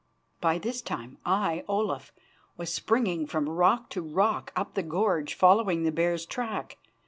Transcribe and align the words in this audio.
By 0.39 0.57
this 0.57 0.81
time 0.81 1.19
I, 1.27 1.63
Olaf, 1.67 2.11
was 2.57 2.73
springing 2.73 3.27
from 3.27 3.47
rock 3.47 3.87
to 3.91 4.01
rock 4.01 4.51
up 4.55 4.73
the 4.73 4.81
gorge, 4.81 5.35
following 5.35 5.83
the 5.83 5.91
bear's 5.91 6.25
track. 6.25 6.79